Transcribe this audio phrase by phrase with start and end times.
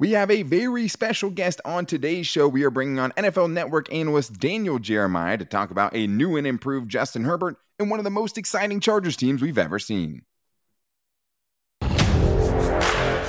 [0.00, 2.48] We have a very special guest on today's show.
[2.48, 6.46] We are bringing on NFL Network analyst Daniel Jeremiah to talk about a new and
[6.46, 10.22] improved Justin Herbert and one of the most exciting Chargers teams we've ever seen.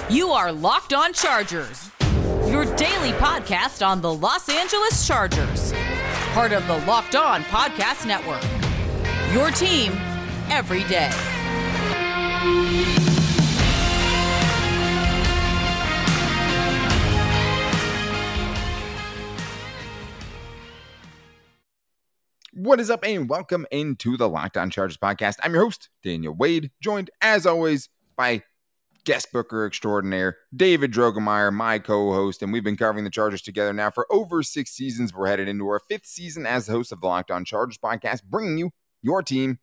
[0.09, 1.91] You are Locked On Chargers,
[2.47, 5.73] your daily podcast on the Los Angeles Chargers,
[6.31, 8.41] part of the Locked On Podcast Network.
[9.33, 9.91] Your team
[10.49, 11.11] every day.
[22.53, 25.35] What is up, and welcome into the Locked On Chargers podcast.
[25.41, 27.87] I'm your host, Daniel Wade, joined as always
[28.17, 28.43] by
[29.05, 33.89] guest booker extraordinaire David Drogemeyer, my co-host, and we've been covering the Chargers together now
[33.89, 35.13] for over six seasons.
[35.13, 38.23] We're headed into our fifth season as the host of the Locked On Chargers podcast,
[38.25, 39.59] bringing you your team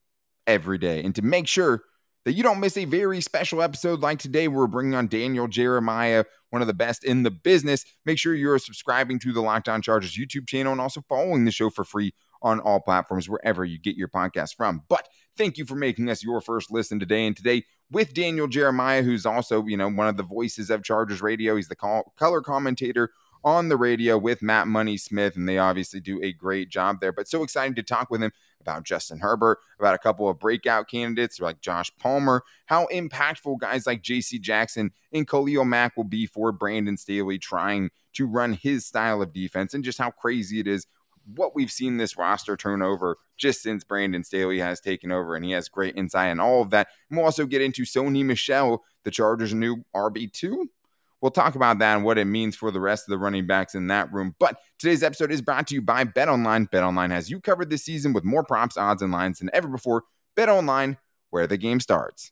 [0.47, 1.05] every day.
[1.05, 1.83] And to make sure
[2.29, 6.27] that you don't miss a very special episode like today, we're bringing on Daniel Jeremiah,
[6.51, 7.87] one of the best in the business.
[8.05, 11.51] Make sure you're subscribing to the Locked On Chargers YouTube channel and also following the
[11.51, 12.13] show for free
[12.43, 14.83] on all platforms wherever you get your podcast from.
[14.91, 17.27] But thank you for making us your first listen today.
[17.27, 21.23] And today with Daniel Jeremiah, who's also, you know, one of the voices of Chargers
[21.23, 21.57] Radio.
[21.57, 23.09] He's the call, color commentator
[23.45, 27.13] on the radio with Matt Money Smith, and they obviously do a great job there.
[27.13, 30.89] But so excited to talk with him about Justin Herbert, about a couple of breakout
[30.89, 34.39] candidates like Josh Palmer, how impactful guys like J.C.
[34.39, 39.33] Jackson and Khalil Mack will be for Brandon Staley trying to run his style of
[39.33, 40.87] defense, and just how crazy it is
[41.35, 45.45] what we've seen this roster turn over just since Brandon Staley has taken over, and
[45.45, 46.89] he has great insight on all of that.
[47.09, 50.65] And we'll also get into Sony Michel, the Chargers' new RB2.
[51.21, 53.75] We'll talk about that and what it means for the rest of the running backs
[53.75, 54.35] in that room.
[54.39, 56.71] But today's episode is brought to you by BetOnline.
[56.71, 60.05] BetOnline has you covered this season with more props, odds, and lines than ever before.
[60.37, 60.97] BetOnline,
[61.31, 62.31] where the game starts.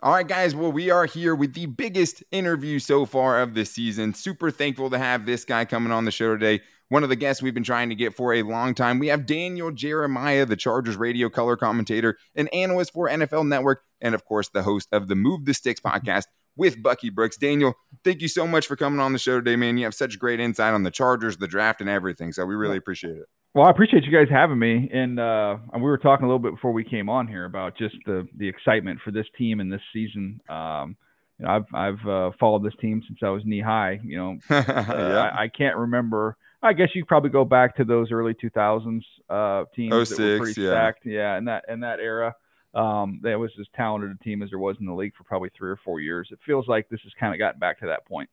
[0.00, 0.54] All right, guys.
[0.54, 4.14] Well, we are here with the biggest interview so far of the season.
[4.14, 6.62] Super thankful to have this guy coming on the show today.
[6.88, 9.00] One of the guests we've been trying to get for a long time.
[9.00, 14.14] We have Daniel Jeremiah, the Chargers radio color commentator and analyst for NFL Network, and
[14.14, 16.26] of course, the host of the Move the Sticks podcast
[16.58, 17.38] with Bucky Brooks.
[17.38, 17.74] Daniel,
[18.04, 19.78] thank you so much for coming on the show today, man.
[19.78, 22.32] You have such great insight on the Chargers, the draft, and everything.
[22.32, 23.26] So we really appreciate it.
[23.54, 26.38] Well, I appreciate you guys having me, and uh, and we were talking a little
[26.38, 29.72] bit before we came on here about just the the excitement for this team and
[29.72, 30.40] this season.
[30.50, 30.96] Um,
[31.38, 34.00] you know, I've I've uh, followed this team since I was knee high.
[34.04, 35.30] You know, yeah.
[35.34, 36.36] I, I, can't remember.
[36.62, 40.38] I guess you probably go back to those early 2000s uh, teams 06, that were
[40.38, 40.70] pretty yeah.
[40.70, 41.06] stacked.
[41.06, 42.34] Yeah, in that in that era,
[42.78, 45.50] um, that was as talented a team as there was in the league for probably
[45.56, 46.28] three or four years.
[46.30, 48.30] It feels like this has kind of gotten back to that point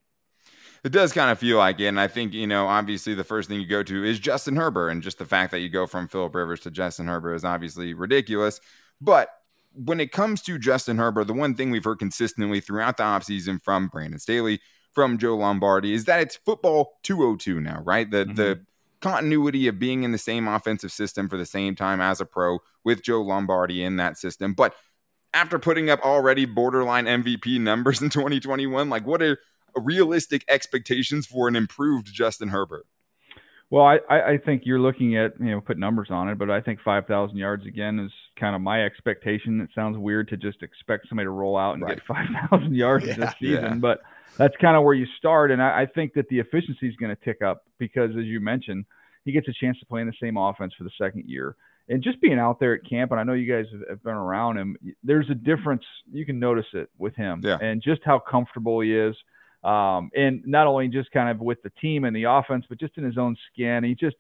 [0.83, 1.88] it does kind of feel like it.
[1.88, 4.89] And I think, you know, obviously the first thing you go to is Justin Herbert.
[4.89, 7.95] And just the fact that you go from Philip Rivers to Justin Herbert is obviously
[7.95, 8.61] ridiculous.
[9.01, 9.29] But
[9.73, 13.63] when it comes to Justin Herbert, the one thing we've heard consistently throughout the offseason
[13.63, 14.62] from Brandon Staley,
[14.94, 18.09] from Joe Lombardi, is that it's football 202 now, right?
[18.09, 18.35] The mm-hmm.
[18.35, 18.62] the
[19.06, 22.58] continuity of being in the same offensive system for the same time as a pro
[22.84, 24.56] with Joe Lombardi in that system.
[24.56, 24.74] But
[25.32, 29.38] after putting up already borderline MVP numbers in 2021, like what are
[29.76, 32.88] realistic expectations for an improved Justin Herbert?
[33.70, 36.62] Well, I, I think you're looking at, you know, put numbers on it, but I
[36.62, 39.62] think 5,000 yards again is kind of my expectation.
[39.62, 41.98] It sounds weird to just expect somebody to roll out and right.
[41.98, 42.08] get
[42.50, 43.76] 5,000 yards yeah, this season, yeah.
[43.76, 44.02] but
[44.38, 45.51] that's kind of where you start.
[45.51, 48.40] And I, I think that the efficiency is going to tick up because, as you
[48.40, 48.85] mentioned,
[49.23, 51.56] he gets a chance to play in the same offense for the second year.
[51.88, 54.57] And just being out there at camp, and I know you guys have been around
[54.57, 55.84] him, there's a difference.
[56.12, 57.57] You can notice it with him yeah.
[57.62, 59.16] and just how comfortable he is–
[59.66, 62.97] um, and not only just kind of with the team and the offense, but just
[62.97, 63.84] in his own skin.
[63.84, 64.16] He just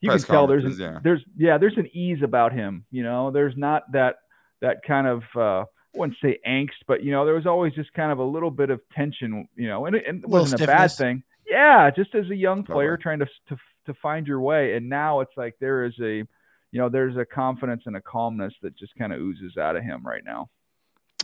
[0.00, 0.98] you Press can tell there's an, yeah.
[1.02, 2.84] there's yeah there's an ease about him.
[2.90, 4.16] You know, there's not that
[4.60, 5.64] that kind of uh,
[5.94, 8.50] I wouldn't say angst, but you know there was always just kind of a little
[8.50, 9.48] bit of tension.
[9.56, 10.74] You know, and, and it wasn't stiffness.
[10.74, 11.22] a bad thing.
[11.48, 13.56] Yeah, just as a young player trying to to
[13.86, 16.24] to find your way, and now it's like there is a
[16.70, 19.82] you know there's a confidence and a calmness that just kind of oozes out of
[19.82, 20.50] him right now.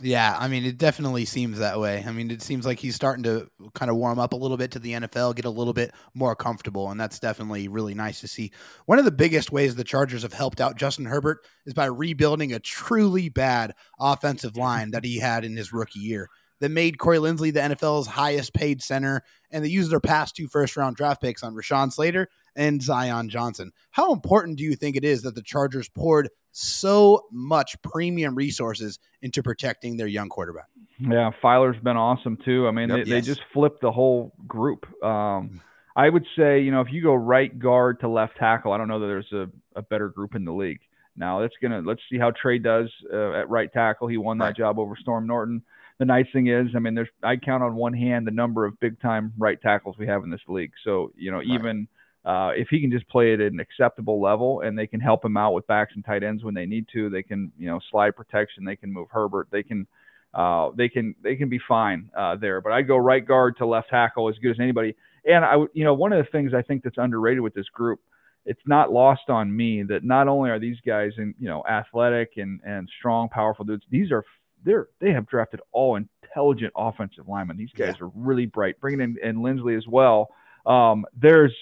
[0.03, 2.03] Yeah, I mean, it definitely seems that way.
[2.05, 4.71] I mean, it seems like he's starting to kind of warm up a little bit
[4.71, 8.27] to the NFL, get a little bit more comfortable, and that's definitely really nice to
[8.27, 8.51] see.
[8.87, 12.51] One of the biggest ways the Chargers have helped out Justin Herbert is by rebuilding
[12.51, 16.29] a truly bad offensive line that he had in his rookie year
[16.59, 20.47] that made Corey Linsley the NFL's highest paid center, and they used their past two
[20.47, 23.71] first round draft picks on Rashawn Slater and Zion Johnson.
[23.91, 28.97] How important do you think it is that the Chargers poured so much premium resources
[29.21, 30.67] into protecting their young quarterback.
[30.99, 32.65] Yeah, Feiler's been awesome too.
[32.67, 33.25] I mean, yep, they, yes.
[33.25, 34.85] they just flipped the whole group.
[35.03, 35.09] Um,
[35.49, 35.61] mm.
[35.97, 38.87] I would say, you know, if you go right guard to left tackle, I don't
[38.87, 40.79] know that there's a, a better group in the league.
[41.17, 44.07] Now, that's gonna let's see how Trey does uh, at right tackle.
[44.07, 44.55] He won that right.
[44.55, 45.61] job over Storm Norton.
[45.97, 48.79] The nice thing is, I mean, there's I count on one hand the number of
[48.79, 50.71] big time right tackles we have in this league.
[50.83, 51.47] So you know, right.
[51.47, 51.87] even
[52.25, 55.23] uh, if he can just play it at an acceptable level and they can help
[55.23, 57.79] him out with backs and tight ends when they need to, they can you know
[57.91, 59.87] slide protection, they can move Herbert, they can.
[60.33, 63.65] Uh, they can they can be fine uh, there, but I go right guard to
[63.65, 64.93] left tackle as good as anybody.
[65.23, 68.01] And I, you know, one of the things I think that's underrated with this group,
[68.45, 72.33] it's not lost on me that not only are these guys in you know athletic
[72.35, 74.25] and and strong, powerful dudes, these are
[74.65, 77.57] they're they have drafted all intelligent offensive linemen.
[77.57, 78.05] These guys yeah.
[78.05, 78.79] are really bright.
[78.79, 80.29] Bringing in and Linsley as well.
[80.65, 81.53] Um, there's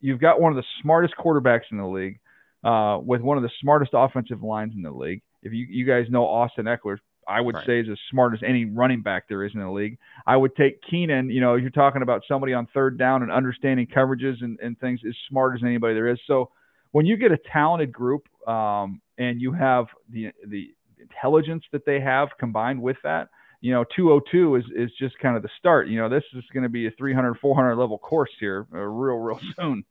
[0.00, 2.20] you've got one of the smartest quarterbacks in the league,
[2.62, 5.22] uh, with one of the smartest offensive lines in the league.
[5.42, 7.66] If you you guys know Austin Ekeler, I would right.
[7.66, 9.98] say is as smart as any running back there is in the league.
[10.26, 11.30] I would take Keenan.
[11.30, 15.00] You know, you're talking about somebody on third down and understanding coverages and, and things
[15.06, 16.18] as smart as anybody there is.
[16.26, 16.50] So
[16.92, 22.00] when you get a talented group um, and you have the the intelligence that they
[22.00, 23.28] have combined with that,
[23.60, 25.88] you know, 202 is, is just kind of the start.
[25.88, 29.16] You know, this is going to be a 300, 400 level course here uh, real,
[29.16, 29.84] real soon.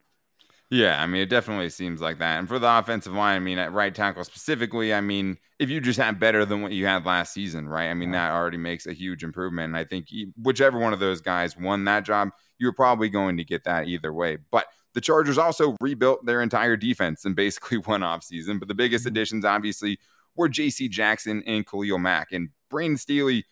[0.72, 2.38] Yeah, I mean, it definitely seems like that.
[2.38, 5.80] And for the offensive line, I mean, at right tackle specifically, I mean, if you
[5.80, 7.88] just had better than what you had last season, right?
[7.88, 9.70] I mean, that already makes a huge improvement.
[9.70, 10.06] And I think
[10.40, 14.12] whichever one of those guys won that job, you're probably going to get that either
[14.12, 14.38] way.
[14.52, 18.60] But the Chargers also rebuilt their entire defense in basically one off season.
[18.60, 19.12] But the biggest mm-hmm.
[19.12, 19.98] additions, obviously,
[20.40, 20.88] were J.C.
[20.88, 22.32] Jackson and Khalil Mack.
[22.32, 23.44] And Brandon Staley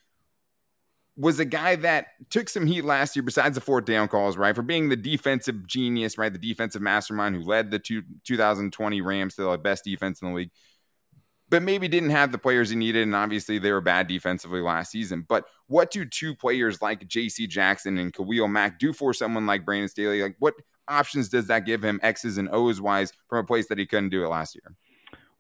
[1.17, 4.55] was a guy that took some heat last year, besides the fourth down calls, right,
[4.55, 9.35] for being the defensive genius, right, the defensive mastermind who led the two, 2020 Rams
[9.35, 10.51] to the best defense in the league,
[11.51, 13.03] but maybe didn't have the players he needed.
[13.03, 15.27] And obviously, they were bad defensively last season.
[15.29, 17.47] But what do two players like J.C.
[17.47, 20.23] Jackson and Khalil Mack do for someone like Brandon Staley?
[20.23, 20.55] Like, what
[20.87, 24.11] options does that give him, X's and O's wise, from a place that he couldn't
[24.11, 24.75] do it last year?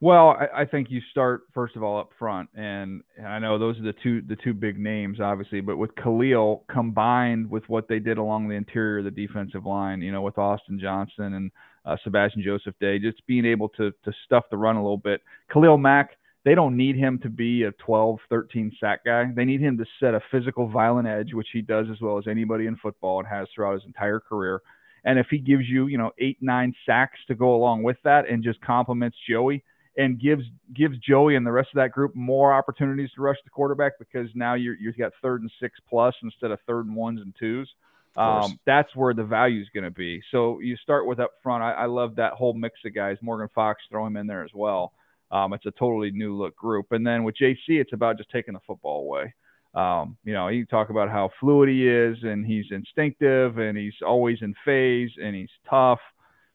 [0.00, 3.58] Well, I, I, think you start first of all up front, and, and, I know
[3.58, 5.60] those are the two the two big names, obviously.
[5.60, 10.00] But with Khalil combined with what they did along the interior of the defensive line,
[10.00, 11.50] you know, with Austin Johnson and
[11.84, 15.20] uh, Sebastian Joseph Day, just being able to to stuff the run a little bit.
[15.52, 16.10] Khalil Mack,
[16.44, 19.24] they don't need him to be a 12, 13 sack guy.
[19.34, 22.28] They need him to set a physical, violent edge, which he does as well as
[22.28, 24.62] anybody in football and has throughout his entire career.
[25.04, 28.28] And if he gives you, you know, eight, nine sacks to go along with that,
[28.28, 29.64] and just complements Joey
[29.98, 33.50] and gives gives Joey and the rest of that group more opportunities to rush the
[33.50, 37.20] quarterback because now you're you've got third and six plus instead of third and ones
[37.20, 37.68] and twos.
[38.16, 40.20] Um, that's where the value is going to be.
[40.32, 41.62] So you start with up front.
[41.62, 43.16] I, I, love that whole mix of guys.
[43.22, 44.92] Morgan Fox, throw him in there as well.
[45.30, 46.86] Um, it's a totally new look group.
[46.90, 49.34] And then with JC, it's about just taking the football away.
[49.72, 53.94] Um, you know, you talk about how fluid he is, and he's instinctive, and he's
[54.04, 56.00] always in phase, and he's tough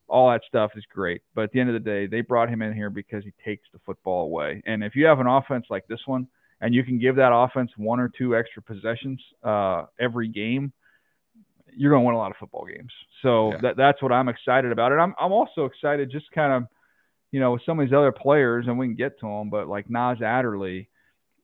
[0.08, 1.22] all that stuff is great.
[1.34, 3.68] But at the end of the day, they brought him in here because he takes
[3.74, 4.62] the football away.
[4.66, 6.28] And if you have an offense like this one,
[6.62, 10.72] and you can give that offense one or two extra possessions uh, every game,
[11.76, 12.92] you're going to win a lot of football games.
[13.22, 13.58] So yeah.
[13.62, 14.92] that, that's what I'm excited about.
[14.92, 16.70] And I'm, I'm also excited just kind of,
[17.32, 19.68] you know, with some of these other players, and we can get to them, but
[19.68, 20.88] like Nas Adderley,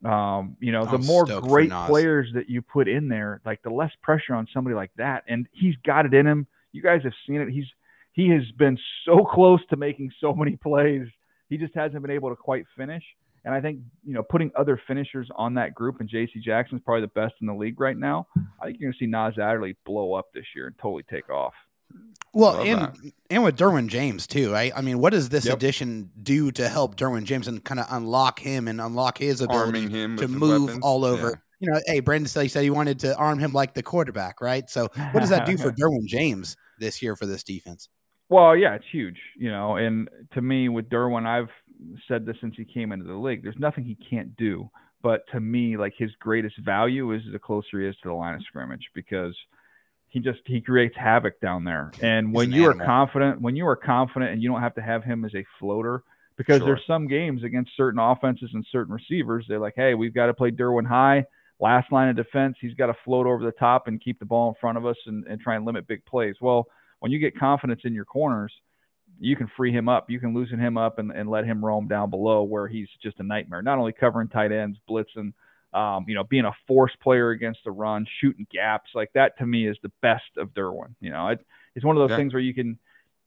[0.05, 3.71] um, you know, I'm the more great players that you put in there, like the
[3.71, 5.23] less pressure on somebody like that.
[5.27, 6.47] And he's got it in him.
[6.71, 7.49] You guys have seen it.
[7.49, 7.65] He's
[8.13, 11.07] he has been so close to making so many plays.
[11.49, 13.03] He just hasn't been able to quite finish.
[13.45, 16.83] And I think, you know, putting other finishers on that group and JC Jackson is
[16.83, 18.27] probably the best in the league right now.
[18.61, 21.29] I think you're going to see Nas Adderley blow up this year and totally take
[21.29, 21.53] off.
[22.33, 22.95] Well, and that.
[23.31, 24.71] and with Derwin James too, right?
[24.75, 25.55] I mean, what does this yep.
[25.55, 29.87] addition do to help Derwin James and kind of unlock him and unlock his ability
[29.89, 30.83] to move weapons.
[30.83, 31.29] all over?
[31.29, 31.35] Yeah.
[31.61, 34.41] You know, hey, Brandon said he said he wanted to arm him like the quarterback,
[34.41, 34.69] right?
[34.69, 37.89] So, what does that do for Derwin James this year for this defense?
[38.29, 39.75] Well, yeah, it's huge, you know.
[39.77, 41.49] And to me, with Derwin, I've
[42.07, 43.43] said this since he came into the league.
[43.43, 44.69] There's nothing he can't do.
[45.01, 48.35] But to me, like his greatest value is the closer he is to the line
[48.35, 49.35] of scrimmage because
[50.09, 51.91] he just he creates havoc down there.
[52.01, 52.81] And when you animal.
[52.81, 55.45] are confident, when you are confident, and you don't have to have him as a
[55.57, 56.03] floater,
[56.35, 56.67] because sure.
[56.67, 60.33] there's some games against certain offenses and certain receivers, they're like, hey, we've got to
[60.33, 61.25] play Derwin high.
[61.61, 64.49] Last line of defense, he's got to float over the top and keep the ball
[64.49, 66.35] in front of us and, and try and limit big plays.
[66.39, 66.67] Well,
[66.99, 68.53] when you get confidence in your corners,
[69.19, 70.09] you can free him up.
[70.09, 73.19] You can loosen him up and, and let him roam down below where he's just
[73.19, 73.61] a nightmare.
[73.61, 75.33] Not only covering tight ends, blitzing,
[75.73, 79.45] um, you know, being a force player against the run, shooting gaps like that to
[79.45, 80.95] me is the best of Derwin.
[80.99, 82.17] You know, it, it's one of those yeah.
[82.17, 82.79] things where you can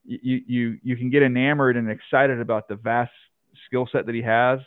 [0.04, 3.12] you you you can get enamored and excited about the vast
[3.66, 4.58] skill set that he has,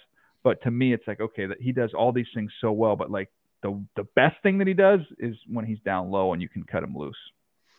[0.43, 3.11] but to me it's like okay that he does all these things so well, but
[3.11, 3.29] like
[3.61, 6.63] the the best thing that he does is when he's down low and you can
[6.63, 7.17] cut him loose.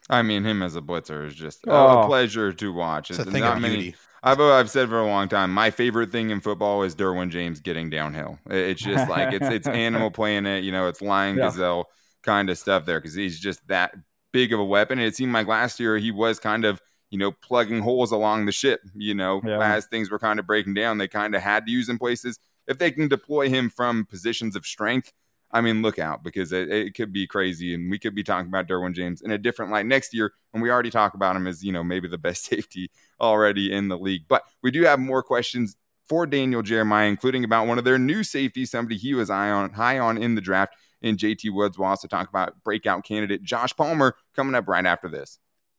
[0.09, 2.03] I mean, him as a blitzer is just oh.
[2.03, 3.11] a pleasure to watch.
[3.11, 3.77] It's, it's a thing of beauty.
[3.77, 7.31] Many, I've I've said for a long time, my favorite thing in football is Derwin
[7.31, 8.39] James getting downhill.
[8.51, 11.45] It's just like it's it's Animal Planet, you know, it's Lion yeah.
[11.45, 11.87] Gazelle
[12.23, 13.95] kind of stuff there because he's just that
[14.33, 14.99] big of a weapon.
[14.99, 18.47] And it seemed like last year he was kind of you know plugging holes along
[18.47, 18.81] the ship.
[18.95, 19.75] You know, yeah.
[19.75, 21.99] as things were kind of breaking down, they kind of had to use him in
[21.99, 22.39] places.
[22.67, 25.13] If they can deploy him from positions of strength,
[25.51, 28.49] I mean, look out because it, it, could be crazy, and we could be talking
[28.49, 30.33] about Derwin James in a different light next year.
[30.53, 33.89] And we already talk about him as you know maybe the best safety already in
[33.89, 34.25] the league.
[34.29, 35.77] But we do have more questions
[36.09, 39.73] for Daniel Jeremiah, including about one of their new safeties, somebody he was high on
[39.73, 40.75] high on in the draft.
[41.03, 45.09] In JT Woods, we'll also talk about breakout candidate Josh Palmer coming up right after
[45.09, 45.39] this.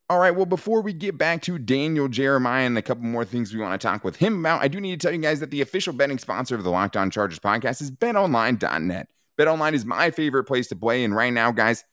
[0.10, 0.34] All right.
[0.34, 3.80] Well, before we get back to Daniel Jeremiah and a couple more things we want
[3.80, 5.92] to talk with him about, I do need to tell you guys that the official
[5.92, 9.10] betting sponsor of the Locked On Chargers podcast is BetOnline.net.
[9.38, 11.04] BetOnline is my favorite place to play.
[11.04, 11.84] And right now, guys,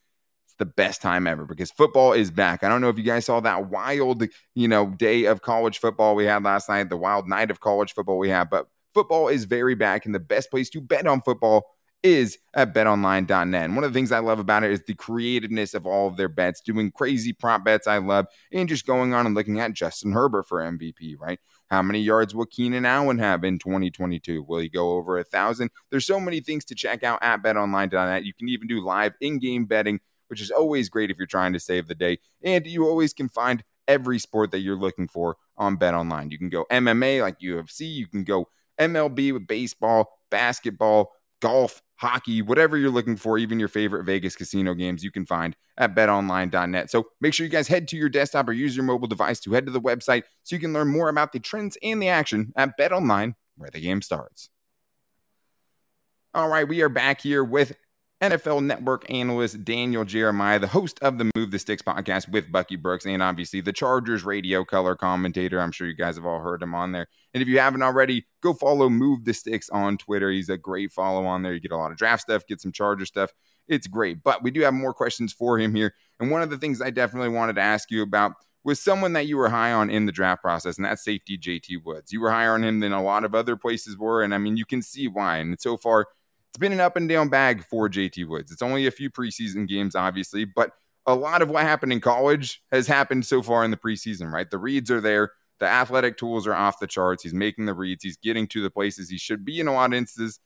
[0.46, 2.62] it's the best time ever because football is back.
[2.62, 4.24] I don't know if you guys saw that wild,
[4.54, 7.92] you know, day of college football we had last night, the wild night of college
[7.92, 11.20] football we had, but football is very back and the best place to bet on
[11.20, 11.73] football
[12.04, 13.64] is at betonline.net.
[13.64, 16.16] And one of the things I love about it is the creativeness of all of
[16.16, 19.72] their bets, doing crazy prop bets I love, and just going on and looking at
[19.72, 21.40] Justin Herbert for MVP, right?
[21.70, 24.42] How many yards will Keenan Allen have in 2022?
[24.42, 25.70] Will he go over a thousand?
[25.90, 28.24] There's so many things to check out at betonline.net.
[28.24, 31.60] You can even do live in-game betting, which is always great if you're trying to
[31.60, 32.18] save the day.
[32.42, 36.30] And you always can find every sport that you're looking for on BetOnline.
[36.30, 42.42] You can go MMA like UFC, you can go MLB with baseball, basketball, golf, hockey,
[42.42, 46.90] whatever you're looking for, even your favorite Vegas casino games, you can find at betonline.net.
[46.90, 49.52] So make sure you guys head to your desktop or use your mobile device to
[49.52, 52.52] head to the website so you can learn more about the trends and the action
[52.56, 54.50] at betonline, where the game starts.
[56.34, 57.76] All right, we are back here with
[58.24, 62.76] NFL Network analyst Daniel Jeremiah, the host of the Move the Sticks podcast with Bucky
[62.76, 65.60] Brooks, and obviously the Chargers radio color commentator.
[65.60, 67.06] I'm sure you guys have all heard him on there.
[67.34, 70.30] And if you haven't already, go follow Move the Sticks on Twitter.
[70.30, 71.52] He's a great follow on there.
[71.52, 73.30] You get a lot of draft stuff, get some Charger stuff.
[73.68, 74.22] It's great.
[74.22, 75.92] But we do have more questions for him here.
[76.18, 78.32] And one of the things I definitely wanted to ask you about
[78.64, 81.84] was someone that you were high on in the draft process, and that's safety JT
[81.84, 82.10] Woods.
[82.10, 84.22] You were higher on him than a lot of other places were.
[84.22, 85.36] And I mean, you can see why.
[85.36, 86.06] And so far,
[86.54, 88.52] it's been an up and down bag for JT Woods.
[88.52, 90.70] It's only a few preseason games, obviously, but
[91.04, 94.48] a lot of what happened in college has happened so far in the preseason, right?
[94.48, 95.32] The reads are there.
[95.58, 97.24] The athletic tools are off the charts.
[97.24, 98.04] He's making the reads.
[98.04, 100.38] He's getting to the places he should be in a lot of instances,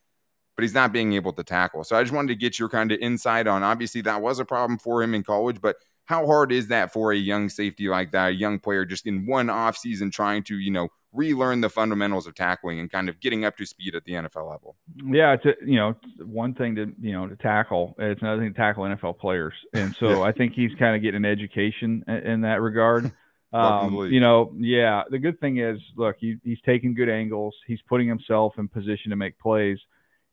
[0.55, 1.83] but he's not being able to tackle.
[1.83, 4.45] So I just wanted to get your kind of insight on obviously that was a
[4.45, 5.75] problem for him in college, but
[6.05, 9.27] how hard is that for a young safety like that, a young player just in
[9.27, 13.45] one offseason trying to, you know, relearn the fundamentals of tackling and kind of getting
[13.45, 14.75] up to speed at the NFL level?
[14.95, 17.95] Yeah, it's a, you know one thing to you know to tackle.
[17.97, 21.25] It's another thing to tackle NFL players, and so I think he's kind of getting
[21.25, 23.11] an education in, in that regard.
[23.51, 25.03] Um, you know, yeah.
[25.09, 27.55] The good thing is, look, he, he's taking good angles.
[27.65, 29.79] He's putting himself in position to make plays,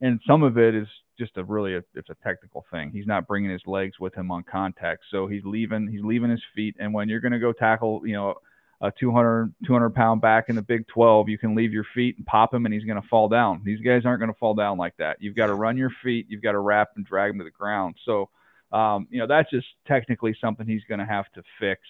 [0.01, 0.87] and some of it is
[1.19, 2.91] just a really a, it's a technical thing.
[2.93, 6.43] He's not bringing his legs with him on contact, so he's leaving he's leaving his
[6.55, 6.77] feet.
[6.79, 8.35] And when you're going to go tackle, you know,
[8.81, 12.27] a 200 200 pound back in the Big 12, you can leave your feet and
[12.27, 13.63] pop him, and he's going to fall down.
[13.65, 15.17] These guys aren't going to fall down like that.
[15.21, 16.27] You've got to run your feet.
[16.29, 17.97] You've got to wrap and drag him to the ground.
[18.05, 18.29] So,
[18.73, 21.81] um, you know, that's just technically something he's going to have to fix.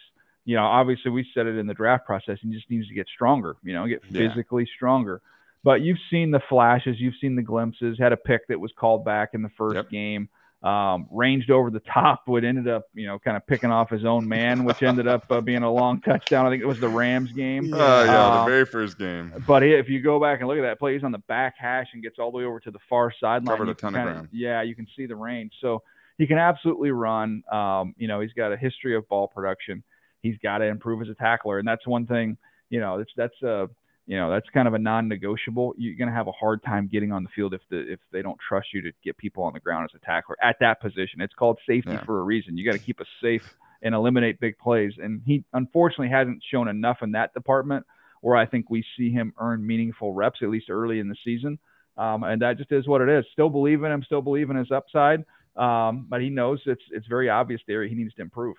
[0.44, 2.38] You know, obviously we said it in the draft process.
[2.40, 3.56] He just needs to get stronger.
[3.64, 4.76] You know, get physically yeah.
[4.76, 5.20] stronger.
[5.64, 7.98] But you've seen the flashes, you've seen the glimpses.
[7.98, 9.90] Had a pick that was called back in the first yep.
[9.90, 10.28] game.
[10.66, 14.04] Um, ranged over the top, would ended up, you know, kind of picking off his
[14.04, 16.44] own man, which ended up uh, being a long touchdown.
[16.44, 17.72] I think it was the Rams game.
[17.72, 19.32] Oh yeah, yeah uh, the very first game.
[19.46, 21.86] But if you go back and look at that play, he's on the back hash
[21.92, 23.56] and gets all the way over to the far sideline.
[23.56, 24.28] Covered a ton of ground.
[24.32, 25.52] Yeah, you can see the range.
[25.60, 25.84] So
[26.18, 27.44] he can absolutely run.
[27.52, 29.84] Um, you know, he's got a history of ball production.
[30.22, 32.38] He's got to improve as a tackler, and that's one thing.
[32.70, 33.66] You know, that's that's a uh,
[34.06, 35.74] you know that's kind of a non-negotiable.
[35.76, 38.22] You're going to have a hard time getting on the field if the if they
[38.22, 41.20] don't trust you to get people on the ground as a tackler at that position.
[41.20, 42.04] It's called safety yeah.
[42.04, 42.56] for a reason.
[42.56, 44.92] You got to keep us safe and eliminate big plays.
[44.98, 47.86] And he unfortunately hasn't shown enough in that department
[48.20, 51.58] where I think we see him earn meaningful reps at least early in the season.
[51.96, 53.24] Um, and that just is what it is.
[53.32, 55.24] Still believe in him, still believe in his upside,
[55.56, 58.56] um, but he knows it's it's very obvious there he needs to improve.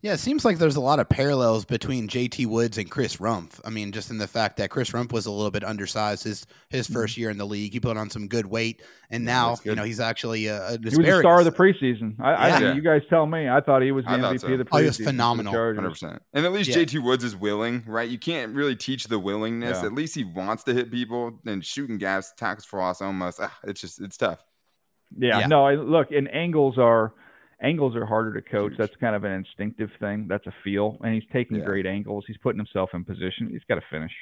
[0.00, 3.60] Yeah, it seems like there's a lot of parallels between JT Woods and Chris Rumph.
[3.64, 6.46] I mean, just in the fact that Chris Rumph was a little bit undersized his
[6.68, 6.94] his mm-hmm.
[6.94, 7.72] first year in the league.
[7.72, 10.96] He put on some good weight, and now you know he's actually a, a he
[10.96, 12.18] was a star of the preseason.
[12.20, 12.70] I, yeah.
[12.70, 13.48] I you guys tell me.
[13.48, 14.48] I thought he was the MVP so.
[14.48, 14.68] of the preseason.
[14.72, 16.22] Oh, he was phenomenal, hundred percent.
[16.32, 16.76] And at least yeah.
[16.76, 18.08] JT Woods is willing, right?
[18.08, 19.78] You can't really teach the willingness.
[19.80, 19.86] Yeah.
[19.86, 23.38] At least he wants to hit people and shooting gaps, tackles for loss, almost.
[23.40, 24.44] Ah, it's just it's tough.
[25.16, 25.66] Yeah, no.
[25.66, 27.14] I, look, and angles are
[27.62, 28.72] angles are harder to coach.
[28.76, 30.26] That's kind of an instinctive thing.
[30.28, 31.64] That's a feel, and he's taking yeah.
[31.64, 32.24] great angles.
[32.26, 33.48] He's putting himself in position.
[33.50, 34.12] He's got to finish.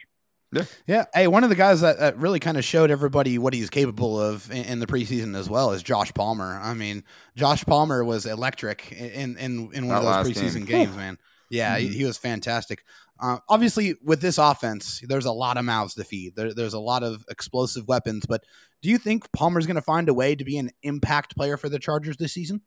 [0.53, 0.65] Yeah.
[0.87, 1.05] yeah.
[1.15, 4.21] Hey, one of the guys that, that, really kind of showed everybody what he's capable
[4.21, 6.59] of in, in, the preseason as well is Josh Palmer.
[6.61, 7.05] I mean,
[7.37, 10.87] Josh Palmer was electric in in, in one that of those preseason game.
[10.87, 11.19] games, man.
[11.51, 11.93] Yeah, mm-hmm.
[11.93, 12.85] he, he, was fantastic.
[13.21, 16.35] Uh, obviously, with this offense, there's a lot of mouths to feed.
[16.37, 18.25] There, there's a lot of explosive weapons.
[18.27, 18.45] But
[18.83, 21.69] do you think Palmer's going to find a way to be an impact player for
[21.69, 22.63] the Chargers this season?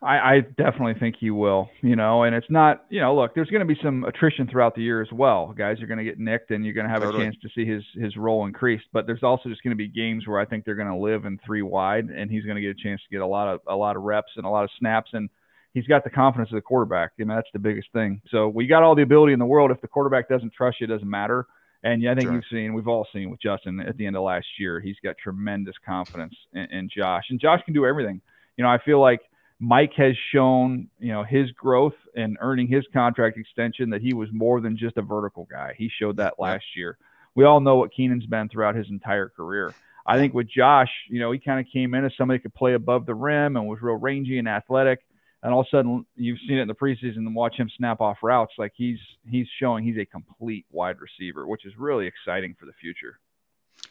[0.00, 1.68] I, I definitely think he will.
[1.82, 2.84] You know, and it's not.
[2.88, 5.52] You know, look, there's going to be some attrition throughout the year as well.
[5.56, 7.24] Guys are going to get nicked, and you're going to have totally.
[7.24, 8.86] a chance to see his his role increased.
[8.92, 11.24] But there's also just going to be games where I think they're going to live
[11.24, 13.60] in three wide, and he's going to get a chance to get a lot of
[13.66, 15.28] a lot of reps and a lot of snaps and
[15.74, 17.12] he's got the confidence of the quarterback.
[17.18, 18.20] I mean, that's the biggest thing.
[18.30, 19.70] So we got all the ability in the world.
[19.70, 21.46] If the quarterback doesn't trust you, it doesn't matter.
[21.84, 22.34] And yeah, I think sure.
[22.34, 25.16] you've seen, we've all seen with Justin at the end of last year, he's got
[25.22, 27.24] tremendous confidence in, in Josh.
[27.30, 28.20] And Josh can do everything.
[28.56, 29.20] You know, I feel like
[29.60, 34.28] Mike has shown, you know, his growth and earning his contract extension that he was
[34.32, 35.74] more than just a vertical guy.
[35.76, 36.96] He showed that last year.
[37.34, 39.74] We all know what Keenan's been throughout his entire career.
[40.06, 42.54] I think with Josh, you know, he kind of came in as somebody who could
[42.54, 45.00] play above the rim and was real rangy and athletic
[45.42, 48.00] and all of a sudden you've seen it in the preseason and watch him snap
[48.00, 48.98] off routes like he's
[49.28, 53.18] he's showing he's a complete wide receiver which is really exciting for the future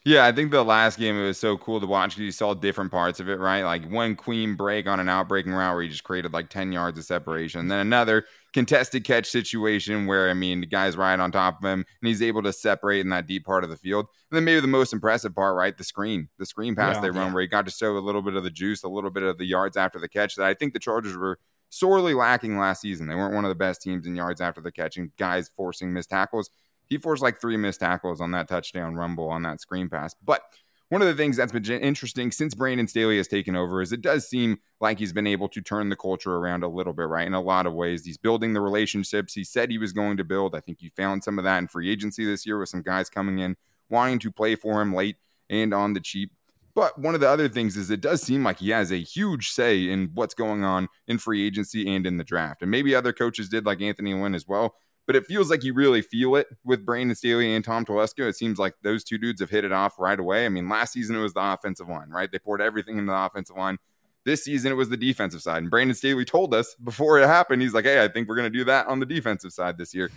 [0.07, 2.53] yeah, I think the last game it was so cool to watch because you saw
[2.53, 3.63] different parts of it, right?
[3.63, 6.97] Like one queen break on an outbreaking route where he just created like 10 yards
[6.97, 7.59] of separation.
[7.59, 11.69] And then another contested catch situation where, I mean, the guy's right on top of
[11.69, 14.05] him and he's able to separate in that deep part of the field.
[14.31, 15.77] And then maybe the most impressive part, right?
[15.77, 17.33] The screen, the screen pass yeah, they run yeah.
[17.33, 19.37] where he got to show a little bit of the juice, a little bit of
[19.37, 21.37] the yards after the catch that I think the Chargers were
[21.69, 23.07] sorely lacking last season.
[23.07, 25.91] They weren't one of the best teams in yards after the catch and guys forcing
[25.91, 26.49] missed tackles.
[26.87, 30.15] He forced like three missed tackles on that touchdown rumble on that screen pass.
[30.23, 30.41] But
[30.89, 34.01] one of the things that's been interesting since Brandon Staley has taken over is it
[34.01, 37.27] does seem like he's been able to turn the culture around a little bit, right?
[37.27, 40.23] In a lot of ways, he's building the relationships he said he was going to
[40.23, 40.55] build.
[40.55, 43.09] I think he found some of that in free agency this year with some guys
[43.09, 43.57] coming in
[43.89, 45.17] wanting to play for him late
[45.49, 46.31] and on the cheap.
[46.73, 49.49] But one of the other things is it does seem like he has a huge
[49.49, 52.61] say in what's going on in free agency and in the draft.
[52.61, 54.75] And maybe other coaches did, like Anthony Lynn as well
[55.07, 58.27] but it feels like you really feel it with Brandon Staley and Tom Telesco.
[58.27, 60.45] It seems like those two dudes have hit it off right away.
[60.45, 62.29] I mean, last season it was the offensive line, right?
[62.29, 63.77] They poured everything into the offensive line.
[64.25, 65.59] This season it was the defensive side.
[65.59, 68.51] And Brandon Staley told us before it happened, he's like, hey, I think we're going
[68.51, 70.11] to do that on the defensive side this year.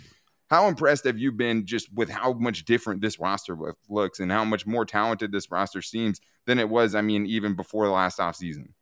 [0.49, 4.43] How impressed have you been just with how much different this roster looks and how
[4.43, 8.19] much more talented this roster seems than it was, I mean, even before the last
[8.19, 8.73] offseason?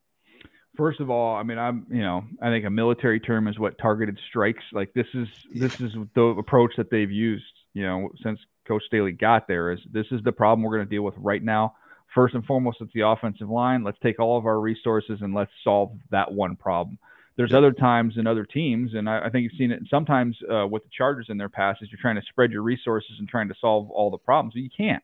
[0.79, 3.77] First of all, I mean, I'm, you know, I think a military term is what
[3.77, 4.63] targeted strikes.
[4.71, 9.11] Like this is this is the approach that they've used, you know, since Coach Staley
[9.11, 9.73] got there.
[9.73, 11.75] Is this is the problem we're going to deal with right now?
[12.15, 13.83] First and foremost, it's the offensive line.
[13.83, 16.97] Let's take all of our resources and let's solve that one problem.
[17.35, 20.67] There's other times in other teams, and I, I think you've seen it sometimes uh,
[20.67, 23.47] with the Chargers in their past, is you're trying to spread your resources and trying
[23.49, 24.55] to solve all the problems.
[24.55, 25.03] You can't.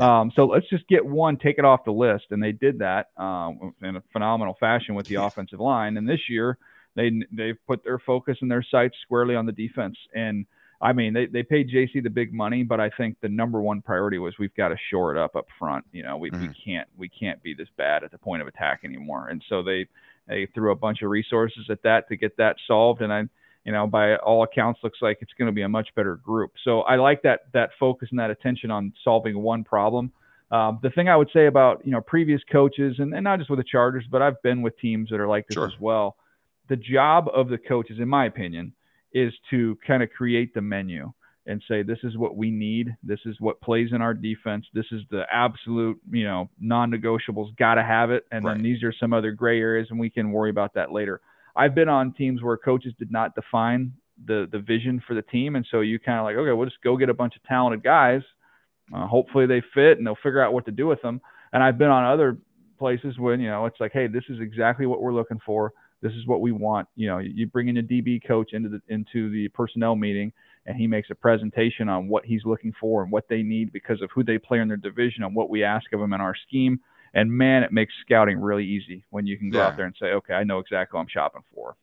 [0.00, 3.08] Um, so let's just get one, take it off the list, and they did that
[3.16, 5.96] um, in a phenomenal fashion with the offensive line.
[5.96, 6.58] And this year,
[6.94, 9.96] they they've put their focus and their sights squarely on the defense.
[10.14, 10.46] And
[10.80, 13.80] I mean, they they paid JC the big money, but I think the number one
[13.80, 15.84] priority was we've got to shore it up up front.
[15.92, 16.48] You know, we, mm-hmm.
[16.48, 19.28] we can't we can't be this bad at the point of attack anymore.
[19.28, 19.86] And so they
[20.26, 23.00] they threw a bunch of resources at that to get that solved.
[23.00, 23.24] And I
[23.66, 26.52] you know, by all accounts, looks like it's going to be a much better group.
[26.62, 30.12] So I like that that focus and that attention on solving one problem.
[30.52, 33.50] Um, the thing I would say about you know previous coaches and, and not just
[33.50, 35.66] with the Chargers, but I've been with teams that are like this sure.
[35.66, 36.16] as well.
[36.68, 38.72] The job of the coaches, in my opinion,
[39.12, 41.12] is to kind of create the menu
[41.46, 44.86] and say this is what we need, this is what plays in our defense, this
[44.92, 48.54] is the absolute you know non-negotiables, got to have it, and right.
[48.54, 51.20] then these are some other gray areas, and we can worry about that later.
[51.56, 53.92] I've been on teams where coaches did not define
[54.24, 56.82] the the vision for the team, and so you kind of like, okay, we'll just
[56.82, 58.22] go get a bunch of talented guys.
[58.94, 61.20] Uh, hopefully they fit and they'll figure out what to do with them.
[61.52, 62.38] And I've been on other
[62.78, 65.72] places when you know it's like, hey, this is exactly what we're looking for.
[66.02, 66.88] This is what we want.
[66.94, 70.32] You know, you bring in a DB coach into the into the personnel meeting,
[70.66, 74.02] and he makes a presentation on what he's looking for and what they need because
[74.02, 76.34] of who they play in their division and what we ask of them in our
[76.46, 76.80] scheme
[77.16, 79.68] and man, it makes scouting really easy when you can go yeah.
[79.68, 81.74] out there and say, okay, I know exactly what I'm shopping for.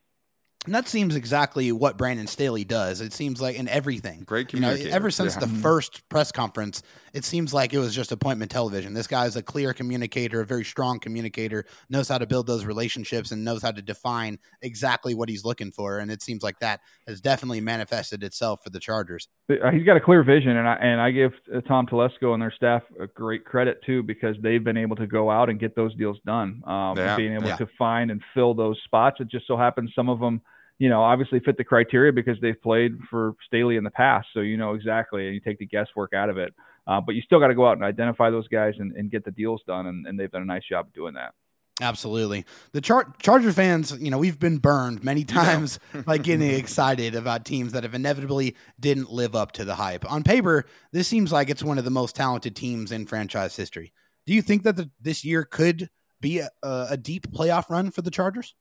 [0.64, 3.02] And that seems exactly what Brandon Staley does.
[3.02, 4.22] It seems like in everything.
[4.24, 4.96] Great You know, communicator.
[4.96, 5.40] ever since Yeah.
[5.40, 8.94] the first press conference, it seems like it was just appointment television.
[8.94, 12.64] This guy is a clear communicator, a very strong communicator, knows how to build those
[12.64, 15.98] relationships and knows how to define exactly what he's looking for.
[15.98, 19.28] And it seems like that has definitely manifested itself for the Chargers.
[19.50, 22.40] Uh, he's got a clear vision, and I and I give uh, Tom Telesco and
[22.42, 25.76] their staff a great credit too because they've been able to go out and get
[25.76, 27.16] those deals done, um, Yeah.
[27.16, 27.56] being able Yeah.
[27.56, 29.20] to find and fill those spots.
[29.20, 30.40] It just so happens some of them,
[30.78, 34.40] you know, obviously fit the criteria because they've played for Staley in the past, so
[34.40, 36.52] you know exactly, and you take the guesswork out of it.
[36.86, 39.24] Uh, but you still got to go out and identify those guys and, and get
[39.24, 41.32] the deals done, and, and they've done a nice job of doing that.
[41.80, 42.44] Absolutely.
[42.72, 47.44] The Char- Charger fans, you know, we've been burned many times by getting excited about
[47.44, 50.10] teams that have inevitably didn't live up to the hype.
[50.10, 53.92] On paper, this seems like it's one of the most talented teams in franchise history.
[54.24, 58.02] Do you think that the, this year could be a, a deep playoff run for
[58.02, 58.54] the Chargers?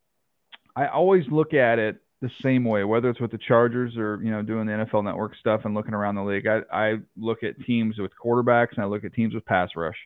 [0.75, 4.31] I always look at it the same way, whether it's with the Chargers or you
[4.31, 6.47] know doing the NFL Network stuff and looking around the league.
[6.47, 9.97] I, I look at teams with quarterbacks and I look at teams with pass rush,